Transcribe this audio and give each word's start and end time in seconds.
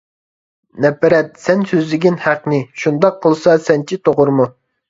نەپرەت 0.85 1.29
سەن 1.43 1.61
سۆزلىگىن 1.73 2.17
ھەقنى، 2.25 2.63
شۇنداق 2.85 3.23
قىلسا 3.27 3.55
سەنچە 3.67 4.01
توغرىمۇ. 4.09 4.53